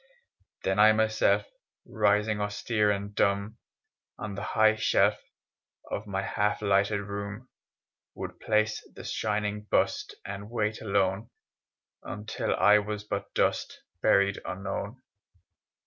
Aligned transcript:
Then 0.63 0.79
I 0.79 0.93
myself, 0.93 1.45
Rising 1.85 2.41
austere 2.41 2.89
and 2.89 3.13
dumb 3.13 3.59
On 4.17 4.33
the 4.33 4.41
hight 4.41 4.79
shelf 4.79 5.19
Of 5.91 6.07
my 6.07 6.23
half 6.23 6.63
lighted 6.63 7.01
room, 7.01 7.49
Would 8.15 8.39
place 8.39 8.81
the 8.95 9.03
shining 9.03 9.61
bust 9.69 10.15
And 10.25 10.49
wait 10.49 10.81
alone, 10.81 11.29
Until 12.01 12.55
I 12.55 12.79
was 12.79 13.03
but 13.03 13.31
dust, 13.35 13.79
Buried 14.01 14.41
unknown. 14.43 15.03